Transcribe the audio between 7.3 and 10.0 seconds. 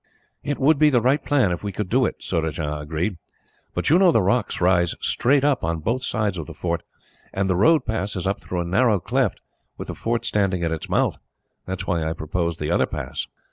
and the road passes up through a narrow cleft, with the